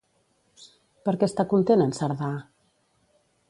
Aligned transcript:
Per 1.09 1.13
què 1.23 1.29
està 1.31 1.47
content 1.53 1.85
en 1.87 1.95
Cerdà? 2.01 2.33